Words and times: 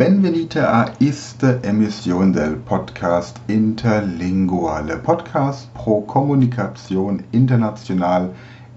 Benvenite 0.00 0.60
a 0.60 0.94
iste 0.98 1.60
emissione 1.62 2.32
del 2.32 2.56
podcast 2.56 3.38
Interlinguale, 3.48 4.96
podcast 4.96 5.68
pro 5.74 6.00
Kommunikation 6.06 7.22
international 7.32 8.32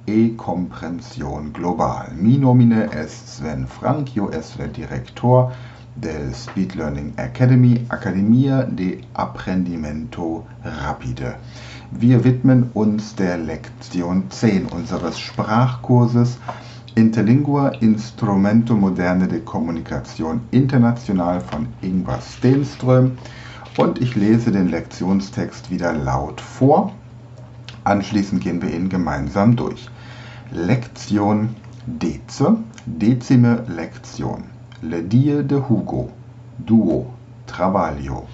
e 0.06 0.36
comprensión 0.36 1.54
global. 1.54 2.12
Mi 2.18 2.38
nomine 2.38 2.90
est 2.92 3.26
Sven 3.26 3.66
Frank, 3.66 4.18
io 4.18 4.32
es 4.32 4.58
el 4.60 4.74
director 4.74 5.54
del 5.96 6.34
Speed 6.34 6.76
Learning 6.76 7.14
Academy, 7.18 7.86
Academia 7.88 8.64
de 8.66 9.00
Apprendimento 9.14 10.46
Rapide. 10.66 11.38
Wir 11.92 12.22
widmen 12.26 12.70
uns 12.74 13.16
der 13.16 13.38
Lektion 13.38 14.30
10 14.30 14.66
unseres 14.74 15.18
Sprachkurses 15.20 16.38
Interlingua 16.96 17.72
Instrumento 17.82 18.76
Moderne 18.76 19.28
de 19.28 19.40
Kommunikation 19.40 20.42
International 20.52 21.42
von 21.42 21.68
Ingvar 21.82 22.22
Stenström 22.22 23.18
und 23.78 24.00
ich 24.00 24.16
lese 24.16 24.52
den 24.52 24.70
Lektionstext 24.70 25.72
wieder 25.72 25.94
laut 25.94 26.40
vor. 26.40 26.92
Anschließend 27.84 28.44
gehen 28.44 28.62
wir 28.62 28.72
ihn 28.72 28.90
gemeinsam 28.90 29.56
durch. 29.56 29.90
Lektion 30.52 31.56
Dece, 31.88 32.58
decime 32.86 33.64
Lektion. 33.68 34.44
Le 34.84 35.02
die 35.02 35.42
de 35.44 35.62
Hugo, 35.68 36.12
duo, 36.60 37.08
travaglio. 37.48 38.28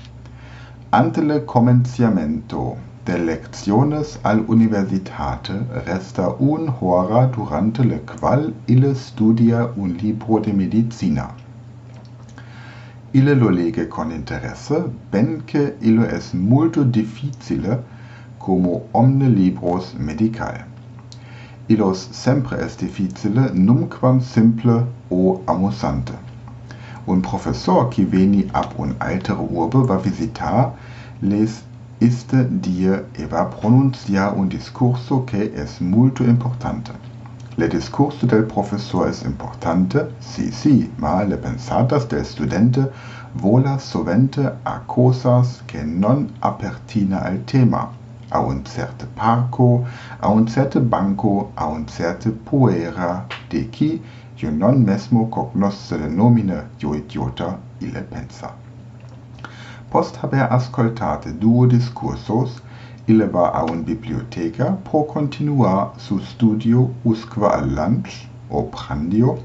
Ante 0.91 1.21
le 1.21 1.45
comenciamento 1.45 2.75
de 3.05 3.17
lecciones 3.17 4.19
al 4.23 4.43
universitate 4.47 5.53
resta 5.85 6.29
un 6.39 6.73
hora 6.81 7.27
durante 7.27 7.83
le 7.83 7.99
qual 8.01 8.53
ille 8.67 8.93
studia 8.95 9.69
un 9.75 9.97
libro 9.97 10.39
de 10.39 10.53
medicina. 10.53 11.29
Ille 13.13 13.35
lo 13.35 13.49
lege 13.49 13.87
con 13.89 14.11
interesse, 14.11 14.83
benque 15.11 15.75
illo 15.81 16.03
es 16.03 16.33
multo 16.33 16.83
difficile 16.83 17.79
como 18.37 18.83
omne 18.93 19.29
libros 19.29 19.95
medical. 19.97 20.65
Illos 21.67 22.07
sempre 22.11 22.57
es 22.65 22.75
difficile 22.77 23.51
numquam 23.53 24.21
simple 24.21 24.85
o 25.09 25.41
amusante. 25.47 26.13
Un 27.07 27.21
professor 27.21 27.89
qui 27.89 28.05
veni 28.05 28.47
ab 28.53 28.73
un 28.77 28.95
altere 28.99 29.39
urbe 29.39 29.87
va 29.87 29.97
visitar 29.97 30.73
les 31.21 31.63
iste 31.99 32.47
die 32.49 33.05
eva 33.17 33.45
pronuncia 33.45 34.31
un 34.31 34.47
discurso 34.47 35.25
che 35.25 35.51
es 35.53 35.79
multo 35.81 36.23
importante. 36.23 36.91
Le 37.57 37.67
discurso 37.67 38.25
del 38.25 38.43
professor 38.43 39.09
es 39.09 39.23
importante, 39.23 40.07
si, 40.19 40.49
si, 40.51 40.89
ma 40.97 41.23
le 41.23 41.35
pensatas 41.35 42.07
del 42.07 42.23
studente 42.23 42.89
volas 43.33 43.83
sovente 43.83 44.49
a 44.63 44.79
cosas 44.85 45.61
che 45.65 45.83
non 45.83 46.31
apertina 46.39 47.21
al 47.21 47.43
tema, 47.43 47.89
a 48.29 48.39
un 48.39 48.63
certe 48.63 49.05
parco, 49.13 49.85
a 50.21 50.29
un 50.29 50.47
certe 50.47 50.79
banco, 50.79 51.51
a 51.55 51.65
un 51.67 51.85
certe 51.85 52.29
puera, 52.31 53.25
de 53.49 53.67
qui 53.69 54.01
io 54.37 54.51
non 54.51 54.81
mesmo 54.83 55.27
cognosce 55.27 55.97
le 55.97 56.07
nomine 56.07 56.69
io 56.77 56.95
idiota 56.95 57.59
ille 57.79 58.01
pensa. 58.03 58.68
Post 59.89 60.17
haber 60.21 60.51
ascoltate 60.51 61.31
duo 61.39 61.65
discursos, 61.65 62.61
ille 63.07 63.25
va 63.33 63.47
a 63.59 63.63
un 63.63 63.83
biblioteca 63.83 64.67
pro 64.89 65.01
continua 65.03 65.93
su 65.97 66.19
studio 66.19 66.93
usque 67.03 67.47
al 67.47 67.71
lunch 67.73 68.27
o 68.49 68.61
prandio, 68.65 69.37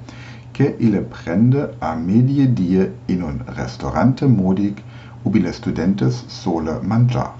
che 0.53 0.77
ille 0.79 1.01
prende 1.01 1.75
a 1.79 1.95
medie 1.95 2.53
die 2.53 2.93
in 3.07 3.23
un 3.23 3.41
restaurante 3.57 4.27
modic 4.27 4.83
ubile 5.23 5.51
studentes 5.53 6.27
sole 6.27 6.79
mangia. 6.83 7.33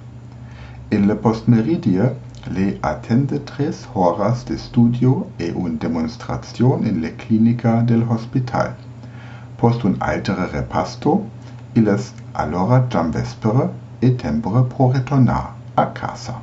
In 0.89 1.07
le 1.07 1.15
postmeridie 1.15 2.17
le 2.53 2.79
attende 2.81 3.45
tres 3.45 3.87
horas 3.93 4.45
de 4.45 4.57
studio 4.57 5.31
e 5.37 5.53
un 5.55 5.77
demonstration 5.79 6.87
in 6.87 7.01
le 7.01 7.15
clinica 7.17 7.83
del 7.83 8.05
hospital. 8.09 8.75
Post 9.57 9.85
un 9.85 9.97
altere 9.99 10.47
repasto, 10.51 11.23
illes 11.75 12.13
allora 12.35 12.87
jam 12.89 13.11
vespere 13.11 13.69
e 14.01 14.17
tempore 14.17 14.65
pro 14.65 14.91
retornar 14.91 15.55
a 15.75 15.87
casa. 15.87 16.41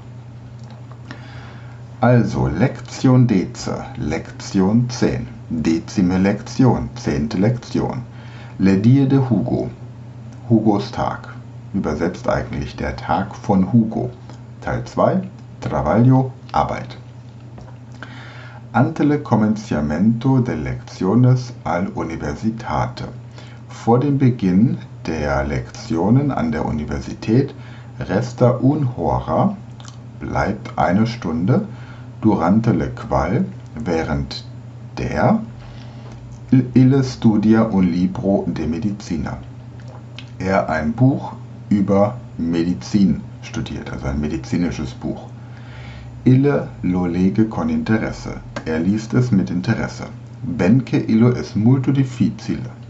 Also, 1.99 2.47
Lektion 2.47 3.27
Dece, 3.27 3.85
Lektion 3.97 4.87
10, 4.89 5.27
Dezime 5.49 6.17
Lektion, 6.17 6.89
zehnte 6.95 7.37
Lektion. 7.37 8.03
Le 8.57 8.77
die 8.77 9.07
de 9.07 9.19
Hugo, 9.19 9.69
Hugos 10.49 10.91
Tag, 10.91 11.27
übersetzt 11.73 12.27
eigentlich 12.27 12.75
der 12.75 12.95
Tag 12.95 13.35
von 13.35 13.71
Hugo. 13.71 14.09
Teil 14.61 14.83
2, 14.83 15.21
Travaglio, 15.59 16.31
Arbeit. 16.51 16.97
Ante 18.73 19.03
le 19.03 19.21
comenciamento 19.21 20.39
de 20.39 20.55
lecciones 20.55 21.53
al 21.63 21.89
universitate. 21.93 23.20
Vor 23.83 23.99
dem 23.99 24.19
Beginn 24.19 24.77
der 25.07 25.43
Lektionen 25.43 26.29
an 26.29 26.51
der 26.51 26.67
Universität 26.67 27.55
resta 27.99 28.59
un 28.61 28.95
hora, 28.95 29.57
bleibt 30.19 30.77
eine 30.77 31.07
Stunde, 31.07 31.67
durante 32.21 32.73
le 32.73 32.91
qual, 32.91 33.45
während 33.73 34.45
der 34.99 35.39
ille 36.75 37.03
studia 37.03 37.71
un 37.71 37.91
libro 37.91 38.45
de 38.45 38.67
medicina. 38.67 39.39
Er 40.37 40.69
ein 40.69 40.93
Buch 40.93 41.33
über 41.69 42.17
Medizin 42.37 43.21
studiert, 43.41 43.91
also 43.91 44.05
ein 44.05 44.21
medizinisches 44.21 44.91
Buch. 44.91 45.23
Ille 46.23 46.67
lo 46.83 47.07
lege 47.07 47.45
con 47.45 47.69
interesse. 47.69 48.41
Er 48.65 48.77
liest 48.77 49.15
es 49.15 49.31
mit 49.31 49.49
Interesse. 49.49 50.03
Benque 50.43 50.97
illo 50.97 51.29
es 51.31 51.55
multo 51.55 51.91
difficile 51.91 52.80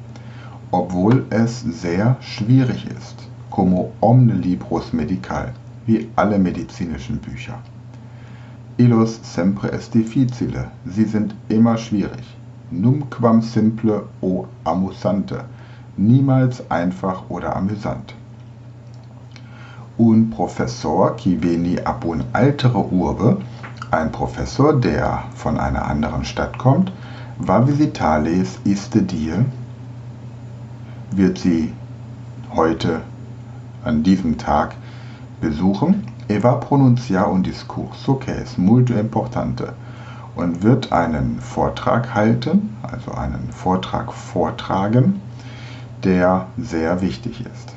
obwohl 0.71 1.25
es 1.29 1.61
sehr 1.61 2.15
schwierig 2.21 2.85
ist, 2.85 3.15
como 3.49 3.91
omne 3.99 4.33
libros 4.33 4.93
medical, 4.93 5.51
wie 5.85 6.09
alle 6.15 6.39
medizinischen 6.39 7.17
Bücher. 7.17 7.59
Illos 8.77 9.19
sempre 9.21 9.71
est 9.71 9.93
difficile, 9.93 10.71
sie 10.85 11.03
sind 11.03 11.35
immer 11.49 11.77
schwierig. 11.77 12.23
Numquam 12.71 13.41
simple 13.41 14.03
o 14.21 14.47
amusante, 14.63 15.43
niemals 15.97 16.63
einfach 16.71 17.29
oder 17.29 17.55
amüsant. 17.55 18.15
Un 19.97 20.29
professor 20.29 21.15
qui 21.17 21.35
veni 21.43 21.79
ab 21.81 22.05
un 22.05 22.23
altere 22.33 22.79
urbe, 22.91 23.37
ein 23.91 24.09
Professor, 24.11 24.73
der 24.79 25.23
von 25.35 25.59
einer 25.59 25.85
anderen 25.85 26.23
Stadt 26.23 26.57
kommt, 26.57 26.93
va 27.37 27.67
visitales 27.67 28.57
iste 28.63 29.01
die 29.01 29.33
wird 31.11 31.37
sie 31.37 31.73
heute 32.55 33.01
an 33.83 34.03
diesem 34.03 34.37
Tag 34.37 34.75
besuchen. 35.41 36.07
Eva 36.29 36.53
pronuncia 36.55 37.25
un 37.25 37.43
discurso 37.43 38.15
que 38.15 38.31
es 38.31 38.57
multo 38.57 38.93
importante 38.93 39.73
und 40.35 40.63
wird 40.63 40.93
einen 40.93 41.39
Vortrag 41.41 42.13
halten, 42.13 42.77
also 42.83 43.11
einen 43.11 43.49
Vortrag 43.51 44.13
vortragen, 44.13 45.19
der 46.03 46.47
sehr 46.57 47.01
wichtig 47.01 47.41
ist. 47.41 47.73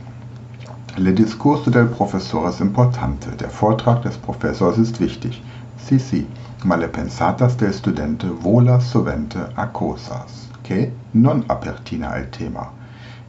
Le 0.97 1.13
discurso 1.13 1.73
del 1.73 1.87
professor 1.87 2.49
es 2.49 2.61
importante. 2.61 3.31
Der 3.33 3.51
Vortrag 3.51 4.03
des 4.03 4.17
Professors 4.17 4.79
ist 4.79 5.01
wichtig. 5.01 5.43
Si, 5.77 5.99
si, 5.99 6.27
ma 6.63 6.77
le 6.77 6.87
pensatas 6.87 7.57
del 7.57 7.73
studente 7.73 8.29
volas 8.31 8.91
sovente 8.91 9.49
a 9.57 9.67
cosas, 9.67 10.49
que 10.63 10.93
non 11.13 11.45
apertina 11.49 12.11
al 12.11 12.31
tema 12.31 12.71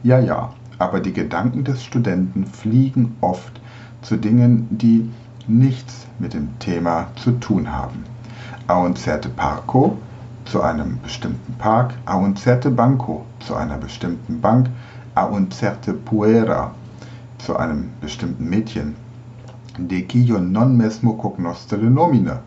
ja, 0.02 0.18
ja, 0.18 0.52
aber 0.78 1.00
die 1.00 1.12
Gedanken 1.12 1.64
des 1.64 1.84
Studenten 1.84 2.46
fliegen 2.46 3.16
oft 3.20 3.60
zu 4.02 4.16
Dingen, 4.16 4.66
die 4.70 5.10
nichts 5.48 6.06
mit 6.18 6.34
dem 6.34 6.58
Thema 6.58 7.08
zu 7.16 7.32
tun 7.32 7.72
haben. 7.72 8.04
A 8.66 8.78
un 8.78 8.96
certe 8.96 9.28
parco 9.28 9.96
zu 10.44 10.62
einem 10.62 10.98
bestimmten 11.02 11.54
Park, 11.54 11.94
a 12.04 12.16
un 12.16 12.36
certe 12.36 12.70
banco 12.70 13.24
zu 13.40 13.54
einer 13.54 13.78
bestimmten 13.78 14.40
Bank, 14.40 14.68
a 15.14 15.24
un 15.26 15.50
certe 15.50 15.92
puera 15.92 16.72
zu 17.38 17.56
einem 17.56 17.90
bestimmten 18.00 18.48
Mädchen. 18.48 18.94
De 19.78 20.02
quio 20.02 20.38
non 20.38 20.76
mesmo 20.76 21.14
cognosce 21.14 21.76
le 21.76 21.90
nomine, 21.90 22.40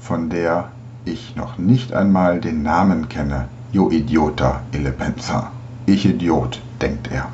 von 0.00 0.28
der 0.28 0.68
ich 1.04 1.36
noch 1.36 1.58
nicht 1.58 1.92
einmal 1.92 2.40
den 2.40 2.62
Namen 2.62 3.08
kenne. 3.08 3.48
Jo 3.72 3.90
idiota 3.90 4.60
ille 4.72 4.92
pensa. 4.92 5.50
Ich 5.86 6.06
Idiot, 6.06 6.60
denkt 6.80 7.10
er. 7.10 7.28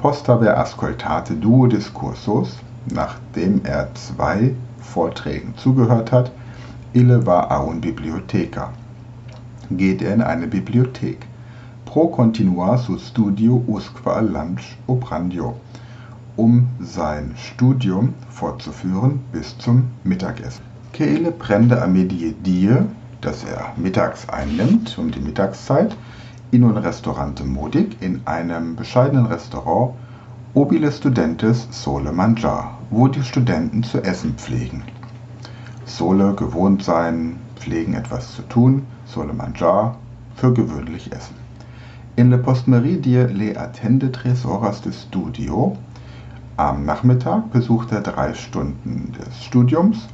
Post 0.00 0.28
habe 0.28 0.56
ascoltate 0.56 1.34
duo 1.34 1.66
discursos, 1.66 2.58
nachdem 2.86 3.64
er 3.64 3.94
zwei 3.94 4.54
Vorträgen 4.80 5.54
zugehört 5.56 6.12
hat, 6.12 6.32
ille 6.92 7.26
war 7.26 7.50
a 7.50 7.60
un. 7.62 7.80
Geht 9.70 10.02
er 10.02 10.14
in 10.14 10.22
eine 10.22 10.46
Bibliothek. 10.46 11.26
pro 11.94 12.08
continua 12.08 12.76
su 12.76 12.98
studio 12.98 13.62
usque 13.68 14.10
al 14.10 14.28
lunch 14.28 14.76
oprandio, 14.88 15.54
um 16.36 16.66
sein 16.80 17.32
Studium 17.36 18.14
fortzuführen 18.30 19.20
bis 19.30 19.56
zum 19.58 19.84
Mittagessen. 20.02 20.64
Kehle 20.92 21.30
prende 21.30 21.80
a 21.80 21.86
medie 21.86 22.34
die, 22.44 22.68
dass 23.20 23.44
er 23.44 23.74
mittags 23.76 24.28
einnimmt, 24.28 24.98
um 24.98 25.12
die 25.12 25.20
Mittagszeit, 25.20 25.96
in 26.50 26.64
un 26.64 26.76
restaurante 26.76 27.44
modig, 27.44 27.96
in 28.00 28.20
einem 28.26 28.76
bescheidenen 28.76 29.26
Restaurant, 29.26 29.94
obile 30.54 30.92
studentes 30.92 31.66
sole 31.70 32.12
mangiar, 32.12 32.78
wo 32.90 33.08
die 33.08 33.22
Studenten 33.22 33.82
zu 33.82 34.02
essen 34.02 34.34
pflegen. 34.36 34.82
Sole 35.84 36.34
gewohnt 36.34 36.84
sein, 36.84 37.36
pflegen 37.56 37.94
etwas 37.94 38.34
zu 38.36 38.42
tun, 38.42 38.82
sole 39.04 39.32
mangiar, 39.32 39.96
für 40.36 40.52
gewöhnlich 40.52 41.12
essen. 41.12 41.34
In 42.16 42.30
le 42.30 42.38
postmeridie 42.38 43.26
le 43.32 43.58
attende 43.58 44.12
tres 44.12 44.44
horas 44.44 44.80
de 44.80 44.92
studio. 44.92 45.76
Am 46.56 46.84
Nachmittag 46.84 47.50
besucht 47.50 47.90
er 47.90 48.02
drei 48.02 48.34
Stunden 48.34 49.12
des 49.18 49.42
Studiums 49.42 50.06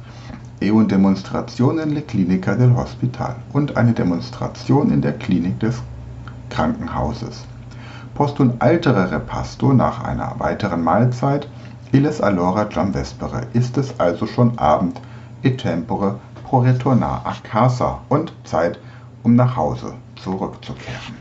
e 0.59 0.71
un 0.71 0.87
Demonstration 0.87 1.77
in 1.77 1.93
le 1.93 2.01
Clinica 2.01 2.55
del 2.55 2.75
Hospital 2.75 3.35
und 3.53 3.77
eine 3.77 3.93
Demonstration 3.93 4.91
in 4.91 5.01
der 5.01 5.13
Klinik 5.13 5.59
des 5.59 5.83
Krankenhauses. 6.51 7.45
Post 8.13 8.39
un 8.39 8.53
altere 8.59 9.11
repasto 9.11 9.73
nach 9.73 10.03
einer 10.03 10.35
weiteren 10.37 10.83
Mahlzeit, 10.83 11.47
illes 11.91 12.21
allora 12.21 12.67
jam 12.69 12.93
vespere, 12.93 13.47
ist 13.53 13.77
es 13.77 13.99
also 13.99 14.27
schon 14.27 14.59
Abend, 14.59 15.01
e 15.41 15.51
tempore 15.51 16.19
pro 16.43 16.59
retornar 16.59 17.21
a 17.25 17.33
casa 17.41 18.01
und 18.09 18.33
Zeit, 18.43 18.79
um 19.23 19.35
nach 19.35 19.55
Hause 19.55 19.93
zurückzukehren. 20.21 21.15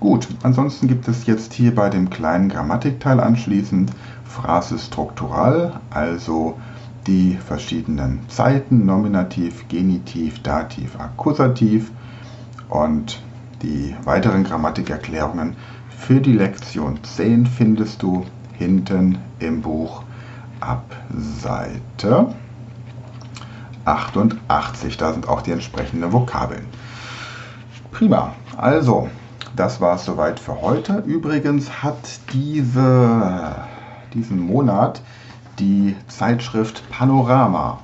Gut, 0.00 0.28
ansonsten 0.44 0.86
gibt 0.86 1.08
es 1.08 1.26
jetzt 1.26 1.52
hier 1.54 1.74
bei 1.74 1.88
dem 1.90 2.08
kleinen 2.08 2.48
Grammatikteil 2.48 3.18
anschließend 3.18 3.90
Phrase 4.24 4.78
struktural, 4.78 5.80
also 5.90 6.56
die 7.08 7.36
verschiedenen 7.36 8.20
Zeiten, 8.28 8.86
Nominativ, 8.86 9.66
Genitiv, 9.68 10.40
Dativ, 10.42 11.00
Akkusativ 11.00 11.90
und 12.68 13.20
die 13.62 13.94
weiteren 14.04 14.44
Grammatikerklärungen 14.44 15.56
für 15.98 16.20
die 16.20 16.32
Lektion 16.32 17.02
10 17.02 17.46
findest 17.46 18.02
du 18.02 18.24
hinten 18.54 19.18
im 19.38 19.62
Buch 19.62 20.02
ab 20.60 20.84
Seite 21.10 22.34
88. 23.84 24.96
Da 24.96 25.12
sind 25.12 25.28
auch 25.28 25.42
die 25.42 25.52
entsprechenden 25.52 26.12
Vokabeln. 26.12 26.66
Prima. 27.90 28.34
Also, 28.56 29.08
das 29.56 29.80
war 29.80 29.96
es 29.96 30.04
soweit 30.04 30.38
für 30.38 30.60
heute. 30.60 31.02
Übrigens 31.06 31.82
hat 31.82 32.20
diese, 32.32 33.56
diesen 34.14 34.40
Monat 34.40 35.02
die 35.58 35.96
Zeitschrift 36.06 36.88
Panorama, 36.90 37.80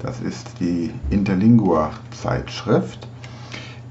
das 0.00 0.20
ist 0.20 0.60
die 0.60 0.92
Interlingua-Zeitschrift, 1.10 3.08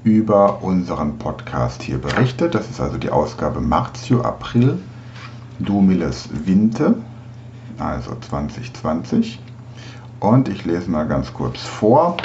über 0.04 0.62
unseren 0.62 1.18
Podcast 1.18 1.82
hier 1.82 1.98
berichtet. 1.98 2.56
Das 2.56 2.70
ist 2.70 2.82
also 2.82 2.98
die 2.98 3.10
Ausgabe 3.10 3.62
Martio 3.62 4.22
April 4.22 4.80
Dumiles 5.60 6.30
Winte, 6.46 6.96
also 7.78 8.16
2020. 8.20 9.40
Und 10.20 10.50
ich 10.50 10.66
lese 10.66 10.90
mal 10.90 11.08
ganz 11.08 11.34
kurz 11.34 11.62
vor. 11.62 12.18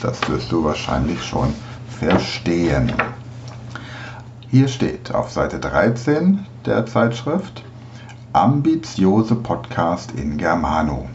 Das 0.00 0.28
wirst 0.28 0.52
du 0.52 0.62
wahrscheinlich 0.64 1.22
schon 1.24 1.52
verstehen. 1.88 2.92
Hier 4.48 4.68
steht 4.68 5.12
auf 5.12 5.30
Seite 5.30 5.58
13 5.58 6.46
der 6.64 6.86
Zeitschrift 6.86 7.64
Ambiziose 8.32 9.34
Podcast 9.34 10.12
in 10.12 10.36
Germano. 10.36 11.08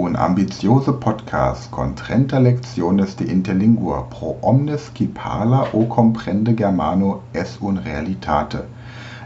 Un 0.00 0.16
ambiziose 0.16 0.92
podcast 0.94 1.70
con 1.70 1.94
trenta 1.94 2.38
lecciones 2.38 3.16
de 3.16 3.24
interlingua 3.24 4.06
pro 4.08 4.38
omnes 4.40 4.90
qui 4.94 5.06
parla 5.06 5.68
o 5.74 5.84
comprende 5.88 6.54
germano 6.54 7.20
es 7.34 7.58
un 7.60 7.76
realitate. 7.76 8.64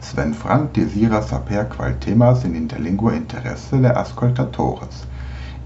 Sven 0.00 0.34
Frank 0.34 0.72
desira 0.72 1.22
saper 1.22 1.68
qual 1.68 1.94
temas 2.00 2.44
in 2.44 2.56
interlingua 2.56 3.14
interesse 3.14 3.78
le 3.78 3.90
ascoltatores. 3.90 5.06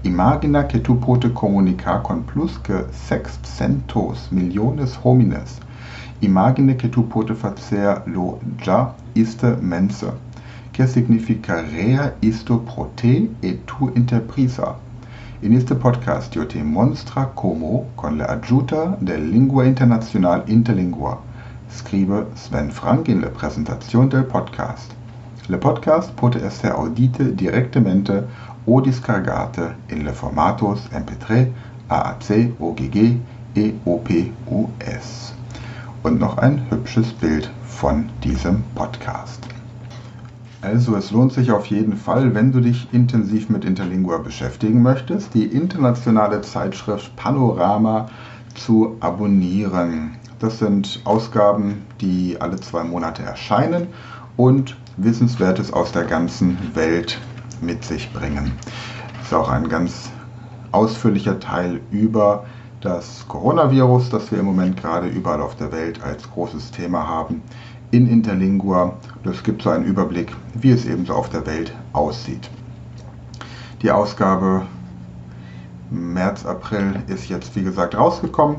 Imagina 0.03 0.67
que 0.67 0.79
tu 0.79 0.99
pote 0.99 1.29
comunicar 1.33 2.01
con 2.01 2.23
plus 2.23 2.57
que 2.57 2.85
sexcentos 2.91 4.31
millones 4.31 4.97
homines. 5.03 5.59
Imagine 6.21 6.75
que 6.75 6.89
tu 6.89 7.07
pote 7.07 7.35
facer 7.35 8.01
lo 8.07 8.39
ja 8.57 8.95
iste 9.15 9.57
mense 9.61 10.11
que 10.73 10.87
significaría 10.87 12.15
isto 12.21 12.59
pro 12.59 12.89
te 12.95 13.29
e 13.41 13.59
tu 13.65 13.91
interprisa. 13.95 14.75
En 15.43 15.53
este 15.53 15.75
podcast 15.75 16.33
yo 16.33 16.47
te 16.47 16.63
mostra 16.63 17.29
como, 17.35 17.85
con 17.95 18.17
la 18.17 18.25
ayuda 18.25 18.97
del 19.01 19.31
Lingua 19.31 19.65
Internacional 19.67 20.43
Interlingua, 20.47 21.19
scribe 21.69 22.25
Sven 22.35 22.71
Frank 22.71 23.09
en 23.09 23.21
la 23.21 23.29
presentación 23.29 24.09
del 24.09 24.25
podcast. 24.25 24.93
Le 25.49 25.57
podcast 25.57 26.11
puede 26.11 26.49
ser 26.49 26.71
audite 26.71 27.31
directamente 27.33 28.23
o 28.65 28.81
descargate 28.81 29.75
en 29.89 30.03
le 30.03 30.13
formatos 30.13 30.89
MP3, 30.91 31.51
AAC, 31.89 32.53
OGG 32.59 33.19
e 33.55 33.73
OPUS. 33.85 35.33
Und 36.03 36.19
noch 36.19 36.37
ein 36.37 36.69
hübsches 36.69 37.11
Bild 37.13 37.49
von 37.65 38.09
diesem 38.23 38.63
Podcast. 38.75 39.47
Also 40.61 40.95
es 40.95 41.09
lohnt 41.09 41.33
sich 41.33 41.51
auf 41.51 41.65
jeden 41.65 41.97
Fall, 41.97 42.35
wenn 42.35 42.51
du 42.51 42.59
dich 42.59 42.87
intensiv 42.91 43.49
mit 43.49 43.65
Interlingua 43.65 44.19
beschäftigen 44.19 44.83
möchtest, 44.83 45.33
die 45.33 45.45
internationale 45.45 46.41
Zeitschrift 46.41 47.15
Panorama 47.15 48.09
zu 48.53 48.95
abonnieren. 48.99 50.11
Das 50.39 50.59
sind 50.59 51.01
Ausgaben, 51.03 51.81
die 51.99 52.37
alle 52.39 52.59
zwei 52.59 52.83
Monate 52.83 53.23
erscheinen 53.23 53.87
und 54.37 54.77
Wissenswertes 54.97 55.73
aus 55.73 55.91
der 55.91 56.03
ganzen 56.03 56.57
Welt 56.75 57.19
mit 57.61 57.83
sich 57.83 58.11
bringen. 58.13 58.51
Das 59.17 59.27
ist 59.27 59.33
auch 59.33 59.49
ein 59.49 59.69
ganz 59.69 60.11
ausführlicher 60.71 61.39
Teil 61.39 61.81
über 61.91 62.45
das 62.81 63.25
Coronavirus, 63.27 64.09
das 64.09 64.31
wir 64.31 64.39
im 64.39 64.45
Moment 64.45 64.77
gerade 64.77 65.07
überall 65.07 65.41
auf 65.41 65.55
der 65.55 65.71
Welt 65.71 66.03
als 66.03 66.29
großes 66.31 66.71
Thema 66.71 67.07
haben 67.07 67.41
in 67.91 68.07
Interlingua. 68.07 68.93
Das 69.23 69.43
gibt 69.43 69.61
so 69.61 69.69
einen 69.69 69.85
Überblick, 69.85 70.35
wie 70.55 70.71
es 70.71 70.85
ebenso 70.85 71.13
auf 71.13 71.29
der 71.29 71.45
Welt 71.45 71.71
aussieht. 71.93 72.49
Die 73.81 73.91
Ausgabe 73.91 74.63
März, 75.89 76.45
April 76.45 77.03
ist 77.07 77.29
jetzt 77.29 77.55
wie 77.55 77.63
gesagt 77.63 77.95
rausgekommen 77.95 78.57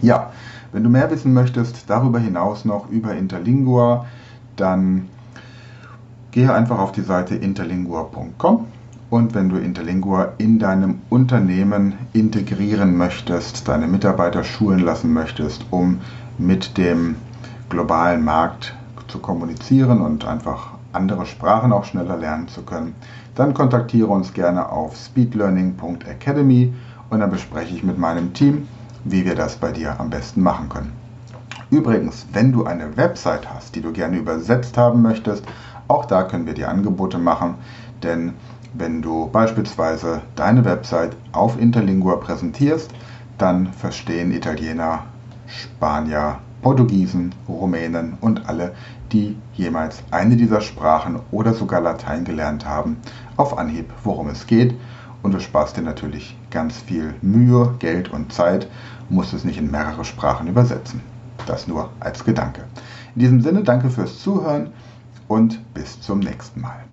Ja, 0.01 0.31
wenn 0.71 0.83
du 0.83 0.89
mehr 0.89 1.09
wissen 1.11 1.33
möchtest, 1.33 1.89
darüber 1.89 2.19
hinaus 2.19 2.65
noch 2.65 2.89
über 2.89 3.13
Interlingua, 3.15 4.05
dann 4.55 5.07
Gehe 6.33 6.51
einfach 6.51 6.79
auf 6.79 6.91
die 6.91 7.01
Seite 7.01 7.35
interlingua.com 7.35 8.65
und 9.11 9.35
wenn 9.35 9.49
du 9.49 9.57
Interlingua 9.57 10.29
in 10.39 10.57
deinem 10.57 11.01
Unternehmen 11.11 11.93
integrieren 12.11 12.97
möchtest, 12.97 13.67
deine 13.67 13.85
Mitarbeiter 13.85 14.43
schulen 14.43 14.79
lassen 14.79 15.13
möchtest, 15.13 15.63
um 15.69 16.01
mit 16.39 16.75
dem 16.79 17.17
globalen 17.69 18.25
Markt 18.25 18.73
zu 19.09 19.19
kommunizieren 19.19 20.01
und 20.01 20.25
einfach 20.25 20.71
andere 20.91 21.27
Sprachen 21.27 21.71
auch 21.71 21.85
schneller 21.85 22.17
lernen 22.17 22.47
zu 22.47 22.63
können, 22.63 22.95
dann 23.35 23.53
kontaktiere 23.53 24.07
uns 24.07 24.33
gerne 24.33 24.69
auf 24.69 24.95
speedlearning.academy 24.95 26.73
und 27.09 27.19
dann 27.19 27.31
bespreche 27.31 27.75
ich 27.75 27.83
mit 27.83 27.97
meinem 27.97 28.33
Team, 28.33 28.67
wie 29.03 29.25
wir 29.25 29.35
das 29.35 29.55
bei 29.55 29.71
dir 29.71 29.99
am 29.99 30.09
besten 30.09 30.41
machen 30.41 30.69
können. 30.69 30.93
Übrigens, 31.69 32.27
wenn 32.31 32.51
du 32.51 32.65
eine 32.65 32.95
Website 32.97 33.51
hast, 33.51 33.75
die 33.75 33.81
du 33.81 33.91
gerne 33.91 34.17
übersetzt 34.17 34.77
haben 34.77 35.01
möchtest, 35.01 35.43
auch 35.87 36.05
da 36.05 36.23
können 36.23 36.45
wir 36.45 36.53
dir 36.53 36.69
Angebote 36.69 37.17
machen, 37.17 37.55
denn 38.03 38.33
wenn 38.73 39.01
du 39.01 39.29
beispielsweise 39.31 40.21
deine 40.35 40.65
Website 40.65 41.15
auf 41.31 41.59
Interlingua 41.59 42.15
präsentierst, 42.15 42.91
dann 43.37 43.73
verstehen 43.73 44.31
Italiener, 44.31 45.03
Spanier, 45.47 46.39
Portugiesen, 46.63 47.35
Rumänen 47.47 48.17
und 48.21 48.49
alle, 48.49 48.73
die 49.11 49.37
jemals 49.53 50.01
eine 50.09 50.35
dieser 50.35 50.61
Sprachen 50.61 51.19
oder 51.29 51.53
sogar 51.53 51.81
Latein 51.81 52.23
gelernt 52.23 52.65
haben, 52.65 52.97
auf 53.37 53.57
Anhieb, 53.57 53.91
worum 54.03 54.29
es 54.29 54.47
geht. 54.47 54.73
Und 55.21 55.33
du 55.33 55.39
sparst 55.39 55.77
dir 55.77 55.83
natürlich 55.83 56.35
ganz 56.49 56.77
viel 56.77 57.13
Mühe, 57.21 57.75
Geld 57.79 58.11
und 58.11 58.33
Zeit, 58.33 58.67
musst 59.09 59.33
es 59.33 59.43
nicht 59.43 59.59
in 59.59 59.69
mehrere 59.69 60.05
Sprachen 60.05 60.47
übersetzen. 60.47 61.01
Das 61.45 61.67
nur 61.67 61.89
als 61.99 62.23
Gedanke. 62.23 62.63
In 63.15 63.21
diesem 63.21 63.41
Sinne, 63.41 63.63
danke 63.63 63.89
fürs 63.89 64.19
Zuhören 64.19 64.71
und 65.27 65.59
bis 65.73 66.01
zum 66.01 66.19
nächsten 66.19 66.61
Mal. 66.61 66.79